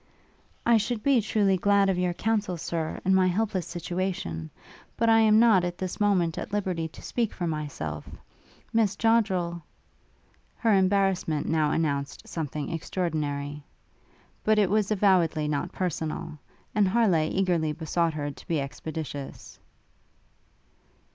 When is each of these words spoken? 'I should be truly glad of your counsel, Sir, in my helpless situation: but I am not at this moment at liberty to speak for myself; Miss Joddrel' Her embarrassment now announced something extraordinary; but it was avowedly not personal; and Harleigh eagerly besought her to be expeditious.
'I 0.65 0.77
should 0.77 1.03
be 1.03 1.21
truly 1.21 1.57
glad 1.57 1.87
of 1.87 1.95
your 1.99 2.15
counsel, 2.15 2.57
Sir, 2.57 2.99
in 3.05 3.13
my 3.13 3.27
helpless 3.27 3.67
situation: 3.67 4.49
but 4.97 5.09
I 5.09 5.19
am 5.19 5.37
not 5.37 5.63
at 5.63 5.77
this 5.77 5.99
moment 5.99 6.39
at 6.39 6.51
liberty 6.51 6.87
to 6.87 7.03
speak 7.03 7.31
for 7.31 7.45
myself; 7.45 8.09
Miss 8.73 8.95
Joddrel' 8.95 9.61
Her 10.63 10.73
embarrassment 10.73 11.47
now 11.47 11.69
announced 11.69 12.27
something 12.27 12.69
extraordinary; 12.73 13.63
but 14.43 14.57
it 14.57 14.71
was 14.71 14.89
avowedly 14.89 15.47
not 15.47 15.71
personal; 15.71 16.39
and 16.73 16.87
Harleigh 16.87 17.29
eagerly 17.29 17.71
besought 17.71 18.15
her 18.15 18.31
to 18.31 18.47
be 18.47 18.59
expeditious. 18.59 19.59